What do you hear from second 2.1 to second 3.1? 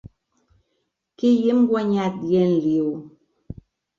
dient-li-ho?